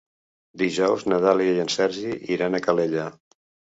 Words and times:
Dijous 0.61 1.03
na 1.13 1.19
Dàlia 1.27 1.53
i 1.57 1.61
en 1.67 1.71
Sergi 1.75 2.17
iran 2.37 2.59
a 2.59 2.63
Calella. 2.69 3.05